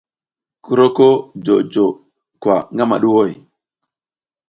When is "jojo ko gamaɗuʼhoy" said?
1.45-3.31